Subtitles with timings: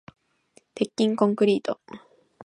[0.73, 1.79] 鉄筋コンクリート